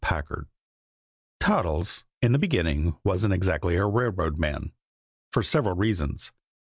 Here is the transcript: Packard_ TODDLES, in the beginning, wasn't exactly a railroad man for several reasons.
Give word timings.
Packard_ 0.03 0.47
TODDLES, 1.39 2.03
in 2.23 2.31
the 2.31 2.39
beginning, 2.39 2.97
wasn't 3.03 3.35
exactly 3.35 3.75
a 3.75 3.85
railroad 3.85 4.39
man 4.39 4.71
for 5.31 5.43
several 5.43 5.75
reasons. 5.75 6.31